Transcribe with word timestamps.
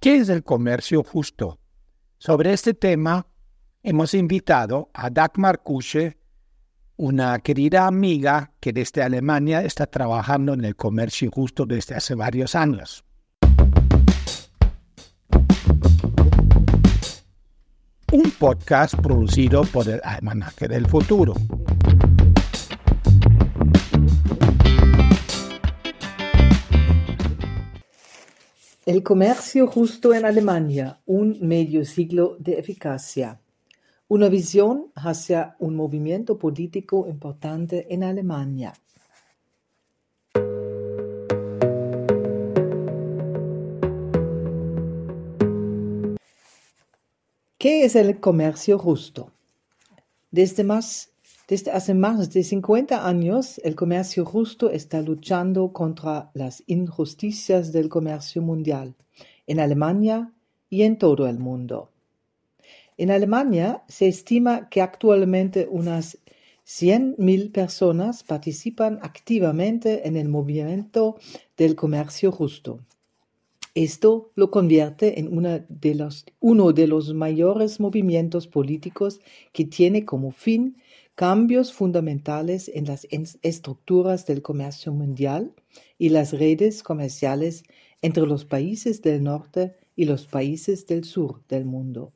¿Qué 0.00 0.18
es 0.18 0.28
el 0.28 0.44
comercio 0.44 1.02
justo? 1.02 1.58
Sobre 2.18 2.52
este 2.52 2.72
tema 2.72 3.26
hemos 3.82 4.14
invitado 4.14 4.90
a 4.94 5.10
Dagmar 5.10 5.64
Kusche, 5.64 6.18
una 6.96 7.40
querida 7.40 7.84
amiga 7.84 8.52
que 8.60 8.72
desde 8.72 9.02
Alemania 9.02 9.64
está 9.64 9.86
trabajando 9.86 10.54
en 10.54 10.64
el 10.64 10.76
comercio 10.76 11.28
justo 11.32 11.66
desde 11.66 11.96
hace 11.96 12.14
varios 12.14 12.54
años. 12.54 13.04
Un 18.12 18.30
podcast 18.38 18.94
producido 18.94 19.62
por 19.62 19.88
el 19.88 20.00
Almanaque 20.04 20.68
del 20.68 20.86
Futuro. 20.86 21.34
El 28.88 29.02
comercio 29.02 29.66
justo 29.66 30.14
en 30.14 30.24
Alemania, 30.24 30.98
un 31.04 31.36
medio 31.42 31.84
siglo 31.84 32.36
de 32.38 32.58
eficacia. 32.58 33.38
Una 34.08 34.30
visión 34.30 34.90
hacia 34.94 35.56
un 35.58 35.76
movimiento 35.76 36.38
político 36.38 37.06
importante 37.06 37.86
en 37.92 38.02
Alemania. 38.02 38.72
¿Qué 47.58 47.84
es 47.84 47.94
el 47.94 48.18
comercio 48.20 48.78
justo? 48.78 49.30
Desde, 50.30 50.64
más, 50.64 51.10
desde 51.48 51.70
hace 51.70 51.94
más 51.94 52.30
de 52.30 52.44
50 52.44 53.08
años, 53.08 53.58
el 53.64 53.74
comercio 53.74 54.26
justo 54.26 54.70
está 54.70 55.00
luchando 55.00 55.72
contra 55.72 56.30
las 56.34 56.62
injusticias 56.66 57.72
del 57.72 57.88
comercio 57.88 58.42
mundial, 58.42 58.94
en 59.46 59.58
Alemania 59.58 60.30
y 60.68 60.82
en 60.82 60.98
todo 60.98 61.26
el 61.26 61.38
mundo. 61.38 61.90
En 62.98 63.10
Alemania 63.10 63.82
se 63.88 64.08
estima 64.08 64.68
que 64.68 64.82
actualmente 64.82 65.66
unas 65.70 66.18
100.000 66.66 67.50
personas 67.50 68.24
participan 68.24 68.98
activamente 69.00 70.06
en 70.06 70.16
el 70.16 70.28
movimiento 70.28 71.16
del 71.56 71.74
comercio 71.76 72.30
justo. 72.30 72.80
Esto 73.74 74.32
lo 74.34 74.50
convierte 74.50 75.18
en 75.18 75.28
uno 76.40 76.72
de 76.72 76.86
los 76.86 77.14
mayores 77.14 77.80
movimientos 77.80 78.46
políticos 78.48 79.20
que 79.52 79.64
tiene 79.64 80.04
como 80.04 80.32
fin 80.32 80.76
cambios 81.18 81.72
fundamentales 81.72 82.70
en 82.72 82.84
las 82.84 83.08
estructuras 83.42 84.24
del 84.24 84.40
comercio 84.40 84.92
mundial 84.92 85.52
y 85.98 86.10
las 86.10 86.32
redes 86.32 86.84
comerciales 86.84 87.64
entre 88.02 88.24
los 88.24 88.44
países 88.44 89.02
del 89.02 89.24
norte 89.24 89.74
y 89.96 90.04
los 90.04 90.26
países 90.26 90.86
del 90.86 91.02
sur 91.02 91.42
del 91.48 91.64
mundo. 91.64 92.12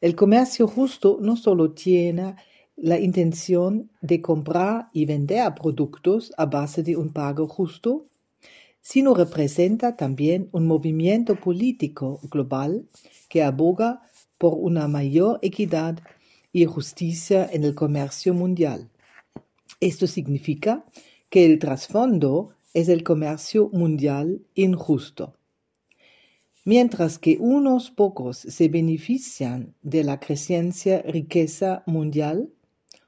El 0.00 0.16
comercio 0.16 0.66
justo 0.66 1.18
no 1.20 1.36
solo 1.36 1.72
tiene 1.72 2.36
la 2.74 2.98
intención 2.98 3.90
de 4.00 4.22
comprar 4.22 4.88
y 4.94 5.04
vender 5.04 5.54
productos 5.54 6.32
a 6.38 6.46
base 6.46 6.82
de 6.82 6.96
un 6.96 7.12
pago 7.12 7.48
justo, 7.48 8.06
sino 8.80 9.12
representa 9.12 9.94
también 9.94 10.48
un 10.52 10.66
movimiento 10.66 11.36
político 11.36 12.18
global 12.30 12.88
que 13.28 13.42
aboga 13.42 14.00
por 14.38 14.54
una 14.54 14.88
mayor 14.88 15.38
equidad 15.42 15.98
y 16.52 16.64
justicia 16.64 17.48
en 17.52 17.64
el 17.64 17.74
comercio 17.74 18.34
mundial. 18.34 18.88
Esto 19.80 20.06
significa 20.06 20.84
que 21.28 21.46
el 21.46 21.58
trasfondo 21.58 22.50
es 22.74 22.88
el 22.88 23.02
comercio 23.02 23.70
mundial 23.72 24.42
injusto. 24.54 25.34
Mientras 26.64 27.18
que 27.18 27.38
unos 27.40 27.90
pocos 27.90 28.36
se 28.36 28.68
benefician 28.68 29.74
de 29.82 30.04
la 30.04 30.20
creciente 30.20 31.02
riqueza 31.02 31.82
mundial, 31.86 32.50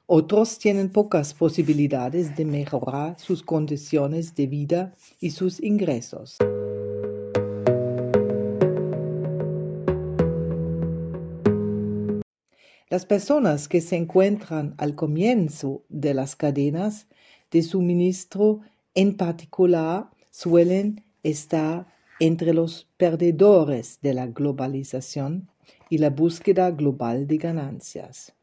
otros 0.05 0.57
tienen 0.57 0.89
pocas 0.89 1.33
posibilidades 1.33 2.35
de 2.35 2.45
mejorar 2.45 3.19
sus 3.19 3.43
condiciones 3.43 4.35
de 4.35 4.47
vida 4.47 4.95
y 5.21 5.31
sus 5.31 5.61
ingresos. 5.61 6.37
Las 12.93 13.07
personas 13.07 13.67
que 13.67 13.81
se 13.81 13.95
encuentran 13.95 14.75
al 14.77 14.93
comienzo 14.93 15.81
de 15.89 16.13
las 16.13 16.35
cadenas 16.35 17.07
de 17.49 17.63
suministro 17.63 18.59
en 18.93 19.17
particular 19.17 20.11
suelen 20.29 21.03
estar 21.23 21.87
entre 22.19 22.53
los 22.53 22.87
perdedores 22.97 23.97
de 24.03 24.13
la 24.13 24.27
globalización 24.27 25.49
y 25.89 25.97
la 25.97 26.11
búsqueda 26.11 26.69
global 26.69 27.25
de 27.25 27.37
ganancias, 27.37 28.35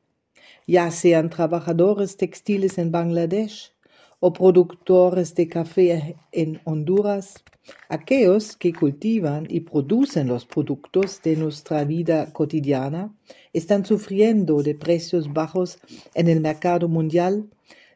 ya 0.66 0.90
sean 0.90 1.30
trabajadores 1.30 2.16
textiles 2.16 2.76
en 2.78 2.90
Bangladesh 2.90 3.72
o 4.18 4.32
productores 4.32 5.36
de 5.36 5.46
café 5.46 6.16
en 6.32 6.60
Honduras, 6.64 7.44
aquellos 7.88 8.56
que 8.56 8.72
cultivan 8.72 9.46
y 9.48 9.60
producen 9.60 10.28
los 10.28 10.46
productos 10.46 11.20
de 11.22 11.36
nuestra 11.36 11.84
vida 11.84 12.32
cotidiana 12.32 13.12
están 13.52 13.84
sufriendo 13.84 14.62
de 14.62 14.74
precios 14.74 15.32
bajos 15.32 15.78
en 16.14 16.28
el 16.28 16.40
mercado 16.40 16.88
mundial, 16.88 17.48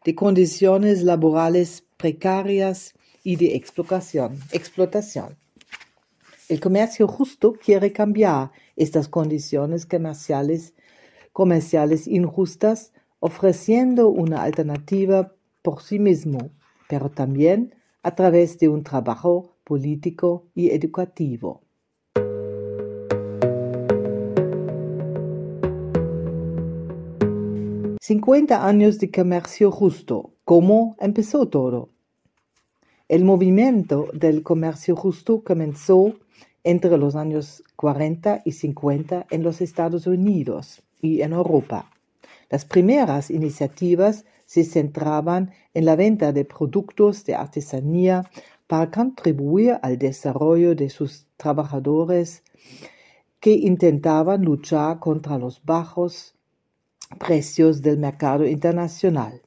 de 0.05 0.15
condiciones 0.15 1.03
laborales 1.03 1.85
precarias 1.97 2.95
y 3.23 3.37
de 3.37 3.57
explotación. 3.57 5.37
El 6.49 6.61
comercio 6.61 7.09
justo 7.09 7.55
quiere 7.55 7.93
cambiar 7.93 8.51
estas 8.77 9.09
condiciones 9.09 9.87
comerciales, 9.87 10.75
comerciales 11.33 12.07
injustas, 12.07 12.93
ofreciendo 13.19 14.09
una 14.09 14.43
alternativa 14.43 15.33
por 15.63 15.83
sí 15.83 15.99
mismo, 15.99 16.51
pero 16.87 17.09
también 17.11 17.75
a 18.03 18.15
través 18.15 18.59
de 18.59 18.69
un 18.69 18.83
trabajo 18.83 19.54
político 19.65 20.45
y 20.55 20.71
educativo. 20.71 21.63
Cincuenta 28.01 28.67
años 28.67 28.99
de 28.99 29.11
comercio 29.11 29.71
justo. 29.71 30.35
¿Cómo 30.45 30.95
empezó 31.01 31.49
todo? 31.49 31.89
El 33.09 33.25
movimiento 33.25 34.09
del 34.13 34.43
comercio 34.43 34.95
justo 34.95 35.43
comenzó 35.43 36.15
entre 36.65 36.97
los 36.99 37.17
años 37.17 37.63
40 37.77 38.43
y 38.45 38.53
50 38.53 39.27
en 39.31 39.43
los 39.43 39.63
Estados 39.63 40.07
Unidos 40.07 40.83
y 41.01 41.23
en 41.23 41.33
Europa. 41.33 41.91
Las 42.51 42.65
primeras 42.65 43.31
iniciativas 43.31 44.25
se 44.47 44.65
centraban 44.65 45.53
en 45.73 45.85
la 45.85 45.97
venta 45.97 46.33
de 46.33 46.45
productos 46.45 47.25
de 47.25 47.35
artesanía 47.35 48.31
para 48.67 48.91
contribuir 48.91 49.79
al 49.83 49.99
desarrollo 49.99 50.75
de 50.75 50.89
sus 50.91 51.27
trabajadores 51.37 52.43
que 53.41 53.53
intentaban 53.53 54.43
luchar 54.43 54.99
contra 54.99 55.39
los 55.39 55.63
bajos 55.65 56.35
precios 57.19 57.83
del 57.83 57.99
mercado 57.99 58.47
internacional, 58.47 59.43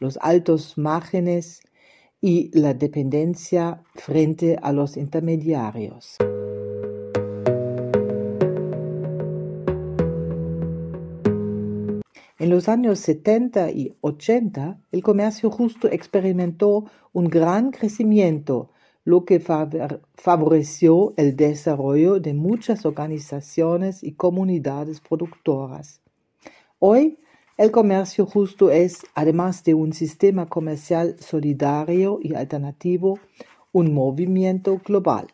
los 0.00 0.18
altos 0.20 0.76
márgenes 0.76 1.60
y 2.20 2.50
la 2.58 2.74
dependencia 2.74 3.82
frente 3.94 4.58
a 4.60 4.72
los 4.72 4.96
intermediarios. 4.96 6.18
En 12.38 12.50
los 12.50 12.68
años 12.68 13.00
70 13.00 13.72
y 13.72 13.96
80, 14.00 14.78
el 14.92 15.02
comercio 15.02 15.50
justo 15.50 15.88
experimentó 15.88 16.84
un 17.12 17.24
gran 17.24 17.72
crecimiento, 17.72 18.70
lo 19.04 19.24
que 19.24 19.40
favoreció 19.40 21.14
el 21.16 21.34
desarrollo 21.34 22.20
de 22.20 22.34
muchas 22.34 22.86
organizaciones 22.86 24.04
y 24.04 24.12
comunidades 24.12 25.00
productoras. 25.00 26.00
Hoy, 26.78 27.18
el 27.56 27.72
comercio 27.72 28.24
justo 28.24 28.70
es, 28.70 29.04
además 29.16 29.64
de 29.64 29.74
un 29.74 29.92
sistema 29.92 30.46
comercial 30.46 31.16
solidario 31.18 32.20
y 32.22 32.34
alternativo, 32.34 33.18
un 33.72 33.92
movimiento 33.92 34.80
global. 34.84 35.26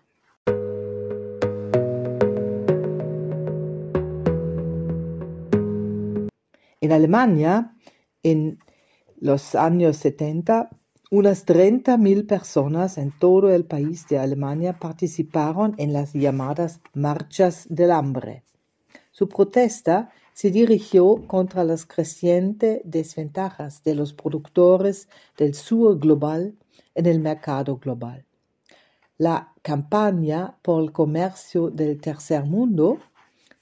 En 6.85 6.93
Alemania, 6.93 7.75
en 8.23 8.59
los 9.17 9.55
años 9.55 9.97
70, 9.97 10.69
unas 11.11 11.47
30.000 11.47 12.27
personas 12.27 12.99
en 12.99 13.11
todo 13.19 13.51
el 13.55 13.65
país 13.65 14.07
de 14.07 14.19
Alemania 14.19 14.79
participaron 14.79 15.75
en 15.79 15.95
las 15.95 16.13
llamadas 16.13 16.83
marchas 16.93 17.67
del 17.71 17.91
hambre. 17.91 18.45
Su 19.13 19.31
protesta 19.31 20.11
se 20.35 20.51
dirigió 20.51 21.27
contra 21.27 21.65
las 21.65 21.87
crecientes 21.87 22.83
desventajas 22.85 23.83
de 23.83 23.95
los 23.95 24.13
productores 24.13 25.09
del 25.39 25.55
sur 25.55 25.99
global 25.99 26.55
en 26.95 27.07
el 27.07 27.19
mercado 27.19 27.79
global. 27.79 28.27
La 29.17 29.55
campaña 29.63 30.59
por 30.61 30.83
el 30.83 30.93
comercio 30.93 31.71
del 31.71 31.99
tercer 31.99 32.45
mundo, 32.45 32.99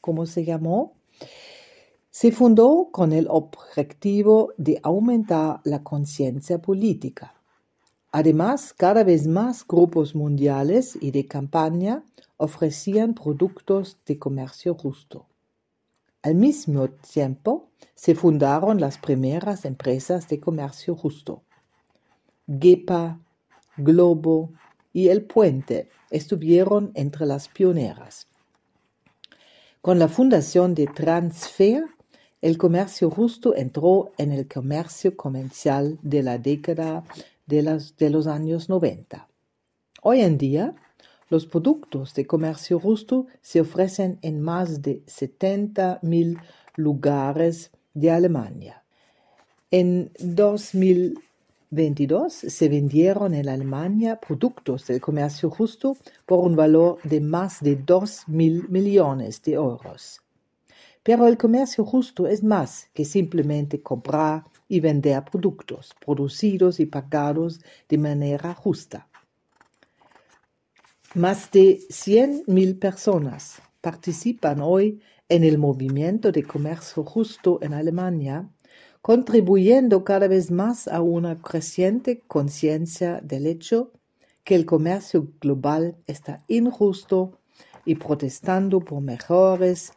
como 0.01 0.27
se 0.27 0.45
llamó, 0.45 0.97
se 2.13 2.31
fundó 2.31 2.91
con 2.93 3.15
el 3.15 3.27
objetivo 3.31 4.53
de 4.59 4.79
aumentar 4.83 5.63
la 5.65 5.83
conciencia 5.83 6.61
política. 6.61 7.35
Además, 8.11 8.75
cada 8.75 9.03
vez 9.03 9.27
más 9.27 9.67
grupos 9.67 10.15
mundiales 10.15 10.99
y 11.01 11.11
de 11.11 11.27
campaña 11.27 12.05
ofrecían 12.37 13.15
productos 13.15 13.97
de 14.05 14.19
comercio 14.19 14.75
justo. 14.75 15.27
Al 16.21 16.35
mismo 16.35 16.91
tiempo, 16.91 17.71
se 17.95 18.15
fundaron 18.15 18.79
las 18.79 18.99
primeras 18.99 19.65
empresas 19.65 20.29
de 20.29 20.39
comercio 20.39 20.95
justo. 20.95 21.45
GEPA, 22.47 23.21
Globo 23.79 24.53
y 24.93 25.09
El 25.09 25.25
Puente 25.25 25.89
estuvieron 26.11 26.93
entre 26.95 27.25
las 27.25 27.49
pioneras. 27.49 28.29
Con 29.81 29.99
la 29.99 30.09
fundación 30.09 30.75
de 30.75 30.87
Transfer, 30.87 31.87
el 32.43 32.59
comercio 32.59 33.09
justo 33.09 33.55
entró 33.55 34.11
en 34.19 34.33
el 34.33 34.47
comercio 34.49 35.17
comercial 35.17 35.99
de 36.03 36.25
la 36.25 36.39
década 36.39 37.05
de, 37.47 37.63
los 38.11 38.27
años 38.27 38.69
90. 38.69 39.29
Hoy 40.03 40.23
en 40.23 40.39
día, 40.39 40.75
los 41.31 41.47
productos 41.47 42.15
de 42.15 42.27
comercio 42.27 42.81
justo 42.81 43.29
se 43.41 43.61
ofrecen 43.61 44.19
en 44.23 44.41
más 44.41 44.83
de 44.83 45.05
70.000 45.07 46.41
lugares 46.75 47.71
de 47.95 48.11
Alemania. 48.11 48.83
En 49.71 50.11
2022 50.19 52.33
se 52.33 52.69
vendieron 52.69 53.35
en 53.35 53.49
Alemania 53.49 54.19
productos 54.19 54.89
del 54.89 55.01
comercio 55.01 55.49
justo 55.49 55.97
por 56.27 56.41
un 56.41 56.57
valor 56.57 56.99
de 57.05 57.21
más 57.21 57.61
de 57.61 57.79
2.000 57.79 58.69
millones 58.69 59.41
de 59.43 59.53
euros. 59.53 60.23
Pero 61.03 61.27
el 61.27 61.37
comercio 61.37 61.85
justo 61.85 62.27
es 62.27 62.45
más 62.45 62.89
que 62.95 63.05
simplemente 63.05 63.83
comprar 63.83 64.45
y 64.69 64.81
vender 64.81 65.25
productos 65.25 65.95
producidos 66.05 66.79
y 66.79 66.87
pagados 66.87 67.61
de 67.89 67.99
manera 67.99 68.55
justa. 68.55 69.09
Más 71.15 71.51
de 71.51 71.81
100.000 71.91 72.79
personas 72.79 73.61
participan 73.81 74.61
hoy 74.61 75.01
en 75.29 75.45
el 75.45 75.59
movimiento 75.59 76.31
de 76.31 76.45
comercio 76.45 77.05
justo 77.05 77.59
en 77.63 77.75
Alemania, 77.75 78.49
contribuyendo 79.03 80.05
cada 80.05 80.29
vez 80.29 80.51
más 80.51 80.87
a 80.89 81.01
una 81.01 81.41
creciente 81.43 82.21
conciencia 82.29 83.21
del 83.23 83.47
hecho 83.47 83.93
que 84.45 84.55
el 84.55 84.65
comercio 84.65 85.29
global 85.41 85.97
está 86.07 86.45
injusto 86.49 87.39
y 87.85 87.97
protestando 87.97 88.81
por 88.81 89.01
mejores 89.01 89.93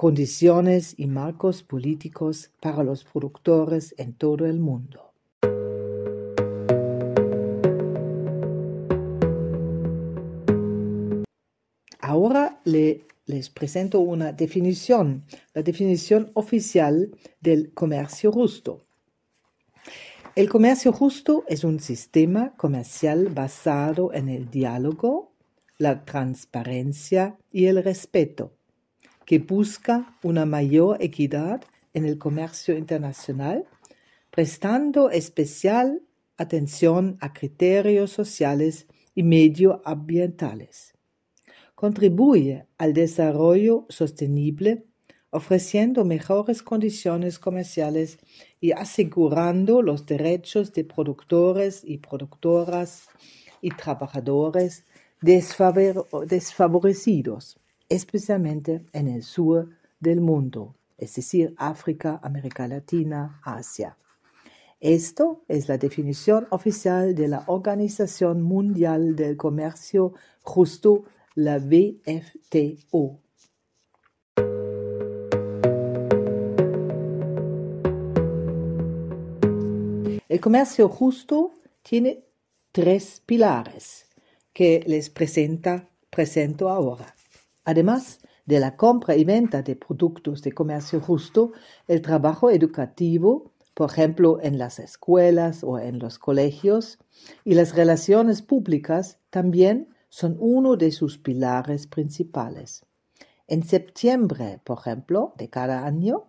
condiciones 0.00 0.94
y 0.96 1.06
marcos 1.08 1.62
políticos 1.62 2.50
para 2.58 2.82
los 2.82 3.04
productores 3.04 3.94
en 3.98 4.14
todo 4.14 4.46
el 4.46 4.58
mundo. 4.58 5.12
Ahora 12.00 12.62
les 12.64 13.50
presento 13.50 14.00
una 14.00 14.32
definición, 14.32 15.22
la 15.52 15.62
definición 15.62 16.30
oficial 16.32 17.10
del 17.42 17.74
comercio 17.74 18.32
justo. 18.32 18.86
El 20.34 20.48
comercio 20.48 20.94
justo 20.94 21.44
es 21.46 21.62
un 21.62 21.78
sistema 21.78 22.54
comercial 22.56 23.28
basado 23.28 24.14
en 24.14 24.30
el 24.30 24.50
diálogo, 24.50 25.34
la 25.76 26.06
transparencia 26.06 27.36
y 27.52 27.66
el 27.66 27.84
respeto 27.84 28.54
que 29.30 29.38
busca 29.38 30.18
una 30.24 30.44
mayor 30.44 31.00
equidad 31.00 31.62
en 31.94 32.04
el 32.04 32.18
comercio 32.18 32.76
internacional, 32.76 33.64
prestando 34.28 35.08
especial 35.08 36.02
atención 36.36 37.16
a 37.20 37.32
criterios 37.32 38.10
sociales 38.10 38.88
y 39.14 39.22
medioambientales. 39.22 40.94
Contribuye 41.76 42.66
al 42.76 42.92
desarrollo 42.92 43.86
sostenible, 43.88 44.86
ofreciendo 45.30 46.04
mejores 46.04 46.64
condiciones 46.64 47.38
comerciales 47.38 48.18
y 48.60 48.72
asegurando 48.72 49.80
los 49.80 50.06
derechos 50.06 50.72
de 50.72 50.82
productores 50.82 51.82
y 51.84 51.98
productoras 51.98 53.06
y 53.60 53.70
trabajadores 53.70 54.86
desfavorecidos 55.20 57.60
especialmente 57.90 58.86
en 58.92 59.08
el 59.08 59.22
sur 59.22 59.68
del 59.98 60.22
mundo, 60.22 60.76
es 60.96 61.16
decir, 61.16 61.52
África, 61.58 62.20
América 62.22 62.66
Latina, 62.66 63.40
Asia. 63.44 63.98
Esto 64.80 65.42
es 65.48 65.68
la 65.68 65.76
definición 65.76 66.46
oficial 66.50 67.14
de 67.14 67.28
la 67.28 67.44
Organización 67.48 68.40
Mundial 68.40 69.14
del 69.14 69.36
Comercio 69.36 70.14
Justo, 70.42 71.04
la 71.34 71.58
WFTO. 71.58 73.20
El 80.28 80.40
comercio 80.40 80.88
justo 80.88 81.52
tiene 81.82 82.24
tres 82.72 83.20
pilares 83.26 84.06
que 84.52 84.82
les 84.86 85.10
presenta, 85.10 85.88
presento 86.08 86.68
ahora. 86.68 87.14
Además 87.64 88.20
de 88.46 88.60
la 88.60 88.76
compra 88.76 89.16
y 89.16 89.24
venta 89.24 89.62
de 89.62 89.76
productos 89.76 90.42
de 90.42 90.52
comercio 90.52 91.00
justo, 91.00 91.52
el 91.86 92.02
trabajo 92.02 92.50
educativo, 92.50 93.52
por 93.74 93.90
ejemplo, 93.90 94.38
en 94.42 94.58
las 94.58 94.78
escuelas 94.78 95.62
o 95.62 95.78
en 95.78 95.98
los 95.98 96.18
colegios, 96.18 96.98
y 97.44 97.54
las 97.54 97.74
relaciones 97.74 98.42
públicas 98.42 99.18
también 99.30 99.88
son 100.08 100.36
uno 100.40 100.76
de 100.76 100.90
sus 100.90 101.18
pilares 101.18 101.86
principales. 101.86 102.84
En 103.46 103.62
septiembre, 103.62 104.60
por 104.64 104.78
ejemplo, 104.78 105.34
de 105.36 105.48
cada 105.48 105.84
año, 105.84 106.24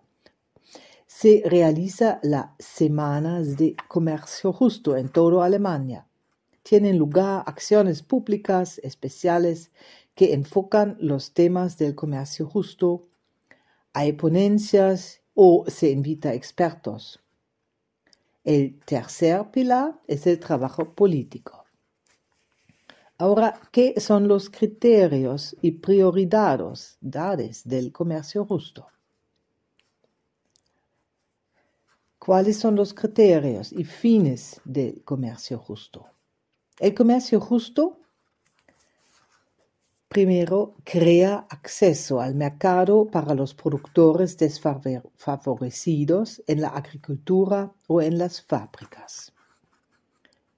se 1.06 1.42
realiza 1.44 2.20
la 2.22 2.54
Semanas 2.58 3.56
de 3.56 3.76
Comercio 3.86 4.52
Justo 4.52 4.96
en 4.96 5.08
toda 5.08 5.44
Alemania. 5.44 6.06
Tienen 6.62 6.96
lugar 6.96 7.42
acciones 7.46 8.02
públicas 8.02 8.78
especiales 8.82 9.72
que 10.14 10.34
enfocan 10.34 10.96
los 11.00 11.32
temas 11.32 11.78
del 11.78 11.94
comercio 11.94 12.46
justo, 12.46 13.08
hay 13.92 14.12
ponencias 14.12 15.22
o 15.34 15.64
se 15.68 15.90
invita 15.90 16.30
a 16.30 16.34
expertos. 16.34 17.20
El 18.44 18.80
tercer 18.80 19.50
pilar 19.50 20.00
es 20.06 20.26
el 20.26 20.38
trabajo 20.40 20.94
político. 20.94 21.64
Ahora, 23.18 23.60
¿qué 23.70 24.00
son 24.00 24.26
los 24.26 24.50
criterios 24.50 25.56
y 25.62 25.72
prioridades 25.72 26.98
del 27.64 27.92
comercio 27.92 28.44
justo? 28.44 28.88
¿Cuáles 32.18 32.58
son 32.58 32.74
los 32.74 32.94
criterios 32.94 33.72
y 33.72 33.84
fines 33.84 34.60
del 34.64 35.02
comercio 35.04 35.58
justo? 35.58 36.06
El 36.80 36.94
comercio 36.94 37.40
justo 37.40 38.01
Primero, 40.12 40.74
crea 40.84 41.46
acceso 41.48 42.20
al 42.20 42.34
mercado 42.34 43.06
para 43.06 43.34
los 43.34 43.54
productores 43.54 44.36
desfavorecidos 44.36 46.42
en 46.46 46.60
la 46.60 46.68
agricultura 46.68 47.72
o 47.86 48.02
en 48.02 48.18
las 48.18 48.42
fábricas. 48.42 49.32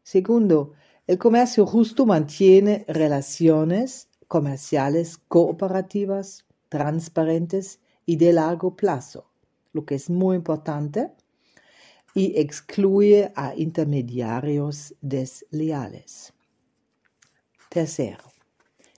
Segundo, 0.02 0.73
el 1.06 1.18
comercio 1.18 1.66
justo 1.66 2.04
mantiene 2.04 2.84
relaciones 2.88 4.08
comerciales 4.26 5.18
cooperativas, 5.28 6.44
transparentes 6.68 7.78
y 8.06 8.16
de 8.16 8.32
largo 8.32 8.75
plazo, 8.75 9.30
lo 9.73 9.84
que 9.84 9.94
es 9.94 10.11
muy 10.11 10.34
importante, 10.34 11.12
y 12.12 12.40
excluye 12.40 13.32
a 13.37 13.54
intermediarios 13.54 14.96
desleales. 15.00 16.32
Tercero, 17.68 18.34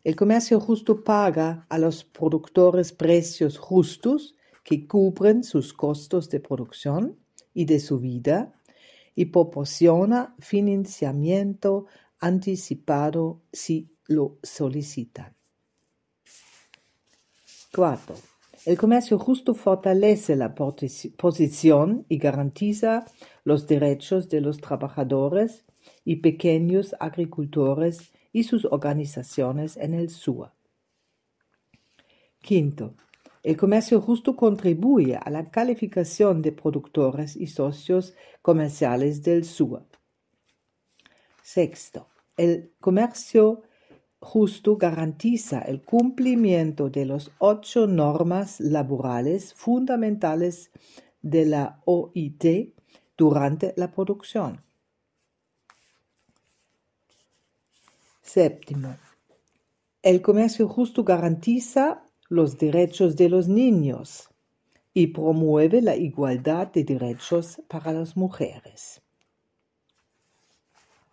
el 0.06 0.14
comercio 0.14 0.60
justo 0.60 1.02
paga 1.02 1.66
a 1.68 1.78
los 1.78 2.04
productores 2.04 2.92
precios 2.92 3.58
justos 3.58 4.36
que 4.62 4.86
cubren 4.86 5.42
sus 5.42 5.72
costos 5.72 6.30
de 6.30 6.38
producción 6.38 7.18
y 7.52 7.64
de 7.64 7.80
su 7.80 7.98
vida 7.98 8.52
y 9.16 9.24
proporciona 9.24 10.36
financiamiento 10.38 11.86
anticipado 12.20 13.42
si 13.52 13.90
lo 14.06 14.38
solicitan. 14.44 15.34
Cuarto, 17.74 18.14
el 18.64 18.78
comercio 18.78 19.18
justo 19.18 19.54
fortalece 19.54 20.36
la 20.36 20.54
posición 20.54 22.06
y 22.08 22.18
garantiza 22.18 23.06
los 23.42 23.66
derechos 23.66 24.28
de 24.28 24.40
los 24.40 24.58
trabajadores 24.58 25.64
y 26.04 26.16
pequeños 26.16 26.94
agricultores 27.00 28.12
y 28.32 28.44
sus 28.44 28.64
organizaciones 28.64 29.76
en 29.76 29.94
el 29.94 30.10
SUA. 30.10 30.54
Quinto, 32.40 32.94
el 33.42 33.56
comercio 33.56 34.00
justo 34.00 34.34
contribuye 34.34 35.16
a 35.16 35.30
la 35.30 35.50
calificación 35.50 36.42
de 36.42 36.52
productores 36.52 37.36
y 37.36 37.46
socios 37.46 38.14
comerciales 38.42 39.22
del 39.22 39.44
SUA. 39.44 39.86
Sexto, 41.42 42.08
el 42.36 42.72
comercio 42.80 43.62
justo 44.18 44.76
garantiza 44.76 45.60
el 45.60 45.82
cumplimiento 45.82 46.90
de 46.90 47.06
las 47.06 47.30
ocho 47.38 47.86
normas 47.86 48.58
laborales 48.58 49.54
fundamentales 49.54 50.72
de 51.22 51.46
la 51.46 51.80
OIT 51.84 52.74
durante 53.16 53.74
la 53.76 53.92
producción. 53.92 54.65
Séptimo, 58.26 58.96
el 60.02 60.20
comercio 60.20 60.68
justo 60.68 61.04
garantiza 61.04 62.02
los 62.28 62.58
derechos 62.58 63.14
de 63.14 63.28
los 63.28 63.46
niños 63.46 64.28
y 64.92 65.06
promueve 65.06 65.80
la 65.80 65.94
igualdad 65.94 66.66
de 66.72 66.82
derechos 66.82 67.62
para 67.68 67.92
las 67.92 68.16
mujeres. 68.16 69.00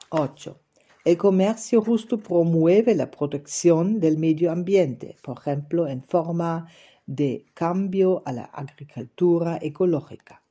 8. 0.10 0.60
El 1.06 1.18
comercio 1.18 1.84
justo 1.84 2.18
promueve 2.18 2.96
la 2.96 3.12
protección 3.12 4.00
del 4.00 4.18
medio 4.18 4.52
ambiente, 4.52 5.16
por 5.22 5.38
ejemplo, 5.38 5.88
en 5.88 6.04
forma 6.04 6.68
de 7.06 7.46
cambio 7.54 8.24
a 8.26 8.32
la 8.32 8.46
agricultura 8.46 9.60
ecológica. 9.62 10.42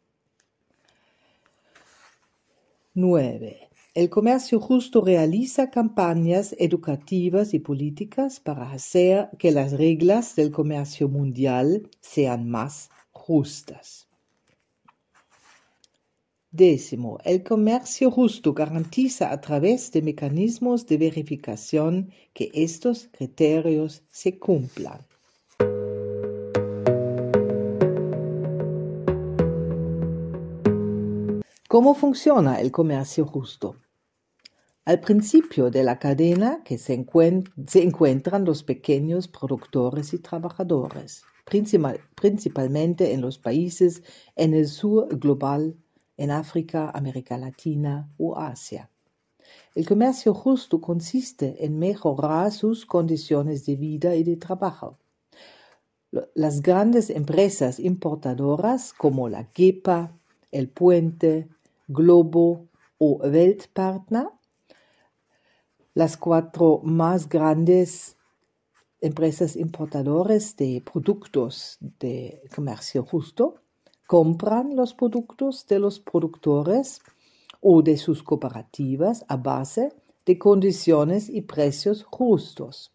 9. 2.95 3.72
El 3.95 4.09
comercio 4.09 4.59
justo 4.59 5.03
realiza 5.03 5.71
campañas 5.71 6.57
educativas 6.59 7.53
y 7.53 7.59
políticas 7.59 8.41
para 8.41 8.73
hacer 8.73 9.29
que 9.39 9.53
las 9.53 9.73
reglas 9.73 10.35
del 10.35 10.51
comercio 10.51 11.11
mundial 11.11 11.91
sean 12.01 12.49
más 12.49 12.89
justas. 13.11 14.09
Décimo, 16.51 17.19
el 17.23 17.43
comercio 17.43 18.11
justo 18.11 18.55
garantiza 18.55 19.31
a 19.31 19.43
través 19.43 19.93
de 19.93 20.01
mecanismos 20.01 20.87
de 20.87 20.97
verificación 20.97 22.13
que 22.33 22.51
estos 22.55 23.11
criterios 23.13 24.05
se 24.11 24.39
cumplan. 24.39 25.01
¿Cómo 31.69 31.95
funciona 31.95 32.59
el 32.61 32.71
comercio 32.71 33.27
justo? 33.27 33.82
Al 34.85 34.99
principio 34.99 35.71
de 35.71 35.85
la 35.85 36.01
cadena 36.01 36.65
que 36.65 36.77
se, 36.77 36.95
encuentran 36.95 38.45
los 38.45 38.65
pequeños 38.65 39.29
productores 39.29 40.13
y 40.13 40.19
trabajadores, 40.19 41.23
principalmente 42.17 43.13
en 43.13 43.21
los 43.21 43.39
países 43.39 44.03
en 44.35 44.55
el 44.55 44.67
sur 44.67 45.07
global, 45.21 45.77
en 46.17 46.33
África, 46.33 46.91
América 46.91 47.39
Latina 47.39 48.11
o 48.19 48.37
Asia. 48.37 48.91
El 49.77 49.87
comercio 49.87 50.35
justo 50.35 50.81
consiste 50.81 51.65
en 51.65 51.79
mejorar 51.79 52.51
sus 52.51 52.85
condiciones 52.85 53.65
de 53.65 53.77
vida 53.77 54.17
y 54.17 54.25
de 54.25 54.37
trabajo. 54.37 54.99
Las 56.35 56.61
grandes 56.61 57.09
empresas 57.09 57.79
importadoras 57.79 58.93
como 58.93 59.29
la 59.29 59.45
GEPA, 59.55 60.13
El 60.51 60.69
Puente, 60.69 61.49
Globo 61.87 62.67
o 62.99 63.21
Weltpartner, 63.23 64.27
las 65.95 66.17
cuatro 66.17 66.81
más 66.83 67.29
grandes 67.29 68.17
empresas 69.01 69.57
importadoras 69.57 70.57
de 70.57 70.83
productos 70.91 71.79
de 71.81 72.43
comercio 72.55 73.05
justo, 73.05 73.57
compran 74.07 74.77
los 74.77 74.95
productos 74.95 75.67
de 75.67 75.79
los 75.79 75.99
productores 76.01 77.01
o 77.61 77.83
de 77.83 77.97
sus 77.97 78.23
cooperativas 78.23 79.25
a 79.29 79.37
base 79.37 79.93
de 80.25 80.39
condiciones 80.39 81.29
y 81.29 81.43
precios 81.43 82.05
justos. 82.05 82.93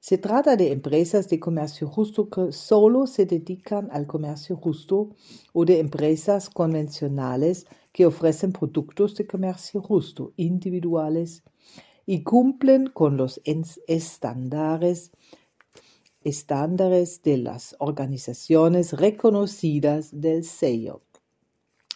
Se 0.00 0.16
trata 0.16 0.56
de 0.56 0.72
empresas 0.72 1.28
de 1.28 1.38
comercio 1.38 1.88
justo 1.88 2.28
que 2.28 2.52
solo 2.52 3.06
se 3.06 3.26
dedican 3.26 3.88
al 3.92 4.06
comercio 4.06 4.56
justo 4.56 5.10
o 5.52 5.64
de 5.64 5.80
empresas 5.80 6.48
convencionales 6.48 7.66
que 7.98 8.06
ofrecen 8.06 8.52
productos 8.52 9.16
de 9.16 9.26
comercio 9.26 9.82
justo 9.82 10.32
individuales 10.36 11.42
y 12.06 12.22
cumplen 12.22 12.86
con 12.86 13.16
los 13.16 13.40
estándares, 13.88 15.10
de 16.22 17.38
las 17.38 17.74
organizaciones 17.80 18.92
reconocidas 18.92 20.10
del 20.12 20.44
sello. 20.44 21.02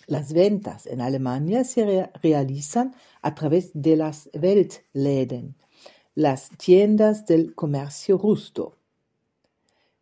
Las 0.09 0.33
ventas 0.33 0.87
en 0.87 1.01
Alemania 1.01 1.63
se 1.63 2.11
realizan 2.21 2.97
a 3.21 3.37
través 3.37 3.71
de 3.73 3.95
las 3.95 4.29
Weltläden, 4.35 5.55
las 6.17 6.49
tiendas 6.59 7.27
del 7.27 7.55
comercio 7.55 8.19
justo, 8.19 8.77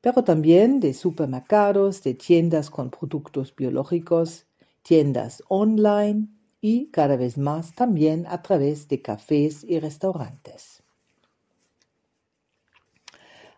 pero 0.01 0.25
también 0.25 0.81
de 0.81 0.95
supermercados, 0.95 2.03
de 2.03 2.15
tiendas 2.15 2.71
con 2.71 2.89
productos 2.91 3.55
biológicos, 3.55 4.47
tiendas 4.83 5.43
online 5.49 6.29
y 6.61 6.87
cada 6.91 7.17
vez 7.17 7.39
más 7.39 7.75
también 7.75 8.27
a 8.29 8.43
través 8.43 8.89
de 8.89 9.01
cafés 9.01 9.65
y 9.65 9.79
restaurantes. 9.79 10.83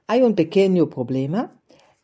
Hay 0.07 0.23
un 0.23 0.35
pequeño 0.35 0.88
problema, 0.88 1.61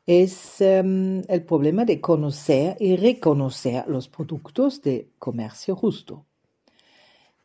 es 0.07 0.61
em, 0.61 1.23
el 1.29 1.45
problema 1.45 1.85
de 1.85 2.01
conocer 2.01 2.77
y 2.81 2.97
reconocer 2.97 3.87
los 3.89 4.09
productos 4.09 4.81
de 4.83 5.11
comercio 5.19 5.77
justo 5.77 6.25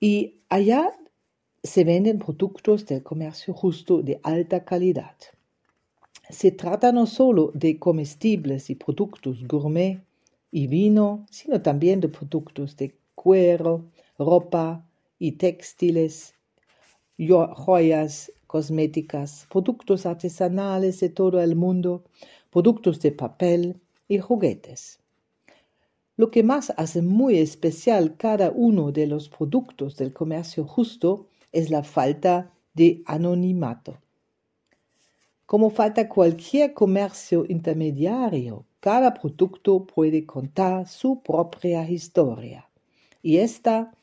y 0.02 0.42
allá 0.50 0.92
se 1.64 1.86
venden 1.86 2.20
productos 2.20 2.86
del 2.86 3.04
comercio 3.04 3.54
justo 3.54 4.02
de 4.02 4.20
alta 4.24 4.66
calidad. 4.66 5.16
Se 6.30 6.52
trata 6.52 6.92
no 6.92 7.06
solo 7.06 7.52
de 7.54 7.80
comestibles 7.80 8.70
y 8.70 8.76
productos 8.76 9.48
gourmet 9.48 10.04
y 10.52 10.68
vino, 10.68 11.26
sino 11.32 11.62
también 11.62 12.02
de 12.02 12.10
productos 12.10 12.76
de 12.76 12.98
cuero, 13.16 13.86
ropa 14.18 14.86
y 15.20 15.34
textiles, 15.34 16.36
joyas, 17.18 18.32
cosméticas, 18.48 19.48
productos 19.50 20.06
artesanales 20.06 21.00
de 21.00 21.08
todo 21.08 21.40
el 21.42 21.56
mundo, 21.56 22.04
productos 22.52 23.00
de 23.02 23.12
papel 23.12 23.82
y 24.08 24.20
juguetes. 24.20 25.00
Lo 26.18 26.30
que 26.30 26.44
más 26.44 26.72
hace 26.78 27.02
muy 27.02 27.38
especial 27.38 28.16
cada 28.18 28.52
uno 28.52 28.92
de 28.92 29.08
los 29.08 29.30
productos 29.30 29.96
del 29.96 30.14
comercio 30.14 30.66
justo 30.66 31.28
es 31.52 31.70
la 31.70 31.84
falta 31.84 32.52
de 32.74 33.02
anonimato. 33.06 33.98
Como 35.46 35.70
falta 35.70 36.08
cualquier 36.08 36.74
comercio 36.74 37.46
intermediario, 37.48 38.66
cada 38.80 39.14
producto 39.14 39.86
puede 39.86 40.26
contar 40.26 40.88
su 40.88 41.22
propia 41.22 41.90
historia 41.90 42.70
y 43.22 43.38
esta 43.38 43.94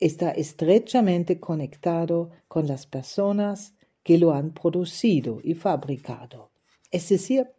está 0.00 0.30
estrechamente 0.30 1.40
conectado 1.40 2.30
con 2.48 2.66
las 2.66 2.86
personas 2.86 3.74
que 4.02 4.18
lo 4.18 4.32
han 4.32 4.52
producido 4.52 5.40
y 5.42 5.54
fabricado. 5.54 6.50
Es 6.90 7.08
decir, 7.08 7.50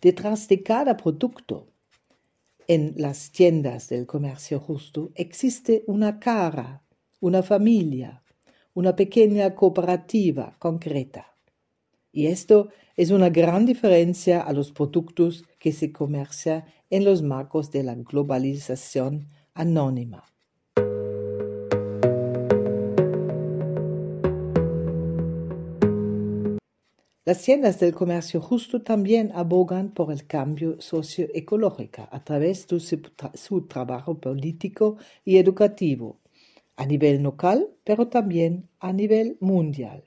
detrás 0.00 0.48
de 0.48 0.62
cada 0.62 0.96
producto 0.96 1.68
en 2.68 2.94
las 2.96 3.30
tiendas 3.30 3.88
del 3.88 4.06
comercio 4.06 4.58
justo 4.58 5.10
existe 5.14 5.84
una 5.86 6.18
cara, 6.18 6.82
una 7.20 7.42
familia, 7.42 8.22
una 8.74 8.96
pequeña 8.96 9.54
cooperativa 9.54 10.56
concreta. 10.58 11.34
Y 12.12 12.26
esto 12.26 12.70
es 12.96 13.10
una 13.10 13.30
gran 13.30 13.66
diferencia 13.66 14.40
a 14.40 14.52
los 14.52 14.72
productos 14.72 15.44
que 15.58 15.72
se 15.72 15.92
comercian 15.92 16.64
en 16.90 17.04
los 17.04 17.22
marcos 17.22 17.70
de 17.70 17.82
la 17.82 17.94
globalización 17.94 19.28
anónima. 19.54 20.24
Las 27.26 27.42
tiendas 27.42 27.80
del 27.80 27.92
comercio 27.92 28.40
justo 28.40 28.82
también 28.82 29.32
abogan 29.34 29.88
por 29.90 30.12
el 30.12 30.28
cambio 30.28 30.80
socioecológico 30.80 32.06
a 32.08 32.22
través 32.22 32.68
de 32.68 32.78
su, 32.78 33.62
trabajo 33.62 34.14
político 34.14 34.96
y 35.24 35.38
educativo, 35.38 36.20
a 36.76 36.86
nivel 36.86 37.24
local, 37.24 37.68
pero 37.82 38.06
también 38.06 38.68
a 38.78 38.92
nivel 38.92 39.38
mundial. 39.40 40.04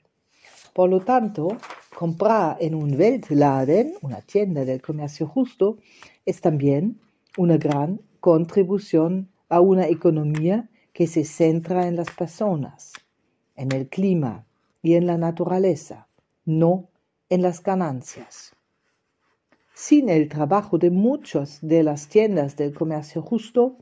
Por 0.72 0.88
lo 0.88 1.00
tanto, 1.00 1.48
comprar 1.94 2.56
en 2.58 2.74
un 2.74 2.98
Weltladen, 2.98 3.96
una 4.00 4.22
tienda 4.22 4.64
del 4.64 4.80
comercio 4.80 5.26
justo, 5.26 5.76
es 6.24 6.40
también 6.40 6.98
una 7.36 7.58
gran 7.58 8.00
contribución 8.20 9.28
a 9.50 9.60
una 9.60 9.86
economía 9.88 10.70
que 10.94 11.06
se 11.06 11.26
centra 11.26 11.86
en 11.86 11.96
las 11.96 12.10
personas, 12.12 12.94
en 13.56 13.72
el 13.72 13.90
clima 13.90 14.46
y 14.80 14.94
en 14.94 15.06
la 15.06 15.18
naturaleza, 15.18 16.08
no 16.46 16.89
en 17.30 17.42
las 17.42 17.62
ganancias. 17.62 18.54
Sin 19.72 20.08
el 20.08 20.28
trabajo 20.28 20.78
de 20.78 20.90
muchas 20.90 21.60
de 21.62 21.82
las 21.82 22.08
tiendas 22.08 22.56
del 22.56 22.74
comercio 22.74 23.22
justo, 23.22 23.76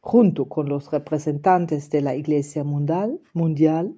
junto 0.00 0.48
con 0.48 0.68
los 0.68 0.90
representantes 0.90 1.90
de 1.90 2.00
la 2.00 2.14
Iglesia 2.14 2.64
mundial, 2.64 3.20
mundial 3.34 3.94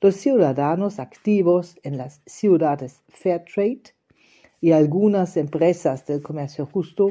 los 0.00 0.16
ciudadanos 0.16 0.98
activos 0.98 1.78
en 1.82 1.98
las 1.98 2.20
ciudades 2.26 3.02
Fairtrade 3.08 3.94
y 4.60 4.72
algunas 4.72 5.36
empresas 5.36 6.06
del 6.06 6.22
comercio 6.22 6.66
justo, 6.66 7.10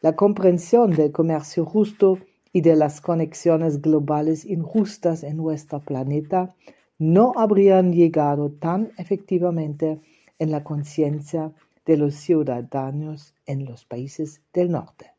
la 0.00 0.14
comprensión 0.14 0.92
del 0.92 1.10
comercio 1.10 1.64
justo 1.64 2.18
y 2.52 2.60
de 2.60 2.76
las 2.76 3.00
conexiones 3.00 3.82
globales 3.82 4.44
injustas 4.44 5.24
en 5.24 5.36
nuestro 5.36 5.80
planeta 5.80 6.54
no 6.98 7.32
habrían 7.36 7.92
llegado 7.92 8.50
tan 8.50 8.92
efectivamente 8.98 10.00
en 10.38 10.50
la 10.50 10.64
conciencia 10.64 11.52
de 11.84 11.96
los 11.96 12.14
ciudadanos 12.14 13.34
en 13.46 13.64
los 13.64 13.84
países 13.84 14.42
del 14.52 14.70
norte. 14.70 15.12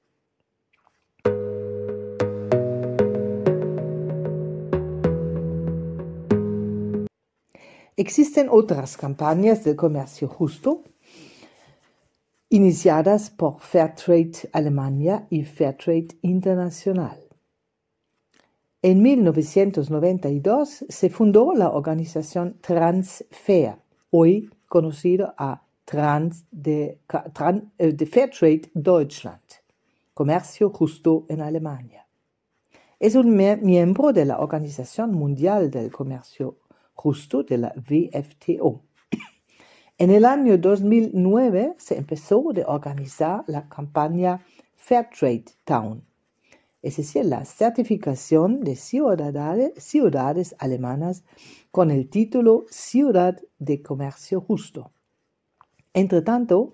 Existen 7.98 8.48
otras 8.50 8.96
campañas 8.96 9.66
de 9.66 9.76
comercio 9.76 10.30
justo 10.30 10.84
iniciadas 12.50 13.30
por 13.30 13.60
Fairtrade 13.60 14.50
Alemania 14.54 15.28
y 15.30 15.44
Fairtrade 15.44 16.18
Internacional. 16.22 17.20
En 18.82 19.02
1992 19.02 20.86
se 20.88 21.10
fundó 21.10 21.54
la 21.54 21.70
organización 21.70 22.58
Transfair, 22.62 23.76
hoy 24.12 24.50
conocido 24.70 25.34
a 25.38 25.62
Trans 25.84 26.46
eh, 26.66 27.00
de 27.08 28.06
Fairtrade 28.06 28.72
Deutschland, 28.74 29.42
Comercio 30.14 30.70
Justo 30.70 31.26
en 31.28 31.42
Alemania. 31.42 32.06
Es 33.00 33.16
un 33.16 33.36
miembro 33.36 34.14
de 34.14 34.26
la 34.26 34.40
Organización 34.40 35.12
Mundial 35.12 35.72
del 35.72 35.92
Comercio 35.92 36.60
Justo 36.94 37.44
de 37.44 37.58
la 37.58 37.74
VFTO. 37.76 38.84
En 39.98 40.12
el 40.12 40.24
año 40.24 40.58
2009 40.58 41.76
se 41.78 41.98
empezó 41.98 42.38
a 42.38 42.72
organizar 42.72 43.44
la 43.48 43.68
campaña 43.68 44.46
Fairtrade 44.76 45.46
Town, 45.66 46.04
es 46.82 46.98
decir, 46.98 47.26
la 47.26 47.46
certificación 47.46 48.62
de 48.62 48.76
ciudades, 48.76 50.56
alemanas 50.60 51.24
con 51.72 51.92
el 51.92 52.10
título 52.10 52.66
Ciudad 52.70 53.40
de 53.58 53.82
Comercio 53.82 54.42
Justo. 54.42 54.92
Entre 55.94 56.22
tanto, 56.22 56.74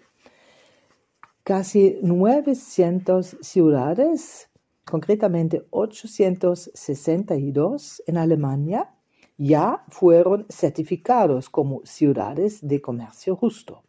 casi 1.44 2.00
900 2.02 3.38
ciudades, 3.42 4.50
concretamente 4.84 5.68
862 5.72 8.04
en 8.06 8.18
Alemania, 8.18 8.92
ya 9.38 9.84
fueron 9.90 10.46
certificados 10.50 11.50
como 11.50 11.82
ciudades 11.84 12.60
de 12.62 12.80
comercio 12.82 13.36
justo. 13.36 13.84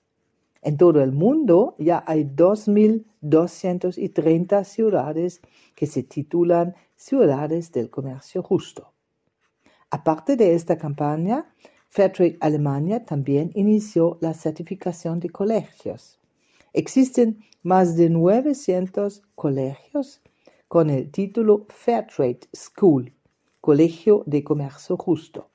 En 0.66 0.76
todo 0.76 1.00
el 1.00 1.12
mundo 1.12 1.76
ya 1.78 2.02
hay 2.08 2.24
2.230 2.24 4.64
ciudades 4.64 5.40
que 5.76 5.86
se 5.86 6.02
titulan 6.02 6.74
ciudades 6.96 7.70
del 7.70 7.88
comercio 7.88 8.42
justo. 8.42 8.92
Aparte 9.90 10.34
de 10.34 10.56
esta 10.56 10.76
campaña, 10.76 11.54
Fairtrade 11.88 12.36
Alemania 12.40 13.04
también 13.04 13.52
inició 13.54 14.18
la 14.20 14.34
certificación 14.34 15.20
de 15.20 15.30
colegios. 15.30 16.18
Existen 16.72 17.44
más 17.62 17.96
de 17.96 18.10
900 18.10 19.22
colegios 19.36 20.20
con 20.66 20.90
el 20.90 21.12
título 21.12 21.66
Fairtrade 21.68 22.40
School, 22.52 23.12
Colegio 23.60 24.24
de 24.26 24.42
Comercio 24.42 24.96
Justo. 24.96 25.48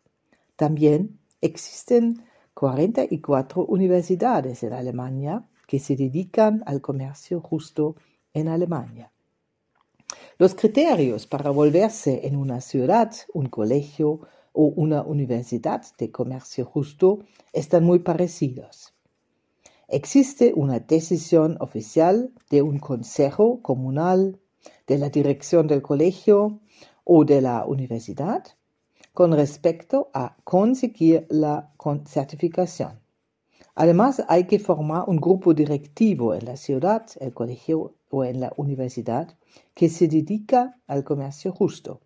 También 0.55 1.19
existen 1.41 2.23
44 2.53 3.65
universidades 3.65 4.63
en 4.63 4.73
Alemania 4.73 5.47
que 5.67 5.79
se 5.79 5.95
dedican 5.95 6.63
al 6.65 6.81
comercio 6.81 7.39
justo 7.39 7.95
en 8.33 8.47
Alemania. 8.47 9.11
Los 10.37 10.55
criterios 10.55 11.27
para 11.27 11.49
volverse 11.49 12.27
en 12.27 12.35
una 12.35 12.61
ciudad, 12.61 13.13
un 13.33 13.47
colegio 13.47 14.21
o 14.53 14.65
una 14.65 15.01
universidad 15.01 15.83
de 15.97 16.11
comercio 16.11 16.65
justo 16.65 17.19
están 17.53 17.85
muy 17.85 17.99
parecidos. 17.99 18.93
Existe 19.87 20.53
una 20.55 20.79
decisión 20.79 21.57
oficial 21.59 22.33
de 22.49 22.61
un 22.61 22.79
consejo 22.79 23.61
comunal, 23.61 24.39
de 24.87 24.97
la 24.97 25.09
dirección 25.09 25.67
del 25.67 25.81
colegio 25.81 26.59
o 27.03 27.25
de 27.25 27.41
la 27.41 27.65
universidad 27.65 28.43
con 29.13 29.33
respecto 29.33 30.09
a 30.13 30.37
conseguir 30.43 31.27
la 31.29 31.71
certificación. 32.05 32.99
Además, 33.75 34.23
hay 34.27 34.45
que 34.45 34.59
formar 34.59 35.05
un 35.07 35.17
grupo 35.17 35.53
directivo 35.53 36.33
en 36.33 36.45
la 36.45 36.57
ciudad, 36.57 37.05
el 37.19 37.33
colegio 37.33 37.95
o 38.09 38.23
en 38.25 38.39
la 38.39 38.51
universidad 38.57 39.37
que 39.73 39.89
se 39.89 40.07
dedica 40.07 40.77
al 40.87 41.03
comercio 41.03 41.51
justo. 41.51 42.01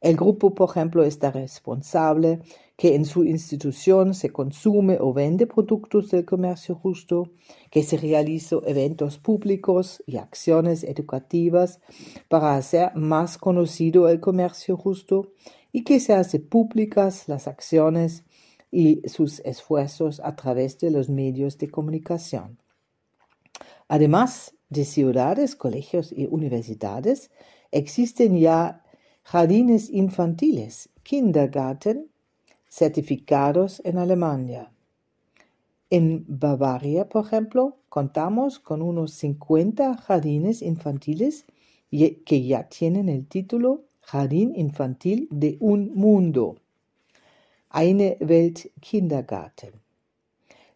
El 0.00 0.16
grupo, 0.16 0.54
por 0.54 0.70
ejemplo, 0.70 1.04
está 1.04 1.30
responsable 1.30 2.40
que 2.76 2.94
en 2.94 3.04
su 3.04 3.24
institución 3.24 4.14
se 4.14 4.30
consume 4.30 4.96
o 4.98 5.12
vende 5.12 5.46
productos 5.46 6.10
del 6.10 6.24
comercio 6.24 6.74
justo, 6.74 7.32
que 7.70 7.82
se 7.82 7.98
realicen 7.98 8.60
eventos 8.64 9.18
públicos 9.18 10.02
y 10.06 10.16
acciones 10.16 10.84
educativas 10.84 11.80
para 12.28 12.56
hacer 12.56 12.92
más 12.94 13.36
conocido 13.36 14.08
el 14.08 14.20
comercio 14.20 14.78
justo 14.78 15.32
y 15.72 15.84
que 15.84 16.00
se 16.00 16.14
hace 16.14 16.40
públicas 16.40 17.28
las 17.28 17.46
acciones 17.48 18.24
y 18.70 19.02
sus 19.08 19.40
esfuerzos 19.40 20.20
a 20.20 20.36
través 20.36 20.78
de 20.78 20.90
los 20.90 21.08
medios 21.08 21.58
de 21.58 21.70
comunicación. 21.70 22.58
Además 23.88 24.54
de 24.68 24.84
ciudades, 24.84 25.56
colegios 25.56 26.12
y 26.12 26.26
universidades, 26.26 27.30
existen 27.72 28.38
ya 28.38 28.84
jardines 29.22 29.90
infantiles, 29.90 30.88
Kindergarten, 31.02 32.08
certificados 32.68 33.82
en 33.84 33.98
Alemania. 33.98 34.70
En 35.90 36.24
Bavaria, 36.28 37.08
por 37.08 37.26
ejemplo, 37.26 37.78
contamos 37.88 38.60
con 38.60 38.80
unos 38.80 39.12
50 39.14 39.96
jardines 39.96 40.62
infantiles 40.62 41.46
que 41.90 42.46
ya 42.46 42.68
tienen 42.68 43.08
el 43.08 43.26
título 43.26 43.89
Jardín 44.10 44.54
Infantil 44.56 45.28
de 45.30 45.56
un 45.60 45.94
Mundo. 45.94 46.56
Eine 47.72 48.16
Welt 48.20 48.72
Kindergarten. 48.80 49.70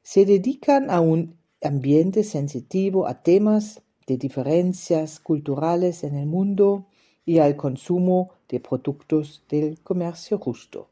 se 0.05 0.25
dedican 0.25 0.89
a 0.89 1.01
un 1.01 1.35
ambiente 1.61 2.23
sensitivo 2.23 3.09
a 3.09 3.25
temas 3.25 3.83
de 4.07 4.19
diferencias 4.19 5.19
culturales 5.19 6.05
en 6.05 6.15
el 6.15 6.27
mundo 6.27 6.87
y 7.27 7.39
al 7.39 7.57
consumo 7.57 8.31
de 8.49 8.61
productos 8.61 9.43
del 9.49 9.81
comercio 9.81 10.39
justo. 10.39 10.89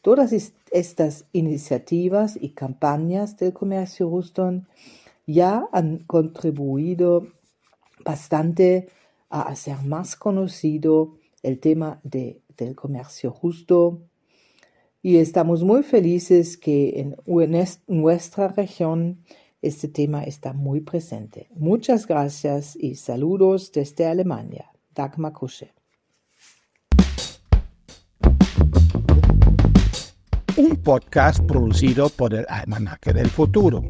Todas 0.00 0.32
estas 0.72 1.26
iniciativas 1.32 2.36
y 2.40 2.48
campañas 2.54 3.36
del 3.36 3.52
comercio 3.52 4.10
justo 4.10 4.62
ya 5.28 5.68
han 5.70 5.98
contribuido 5.98 7.28
bastante 8.04 8.88
a 9.30 9.42
hacer 9.42 9.80
más 9.82 10.16
conocido 10.16 11.21
el 11.42 11.58
tema 11.58 12.00
de, 12.04 12.42
del 12.56 12.74
comercio 12.76 13.30
justo 13.30 14.02
y 15.02 15.16
estamos 15.16 15.64
muy 15.64 15.82
felices 15.82 16.56
que 16.56 17.00
en 17.00 17.16
nuestra 17.88 18.48
región 18.48 19.24
este 19.60 19.88
tema 19.88 20.22
está 20.24 20.52
muy 20.52 20.80
presente. 20.80 21.48
Muchas 21.54 22.06
gracias 22.06 22.76
y 22.76 22.94
saludos 22.94 23.72
desde 23.72 24.06
Alemania. 24.06 24.70
Dagmar 24.94 25.32
Kusche. 25.32 25.72
Un 30.56 30.76
podcast 30.76 31.42
producido 31.44 32.08
por 32.10 32.34
el 32.34 32.44
Almanaque 32.48 33.12
del 33.12 33.28
Futuro. 33.28 33.82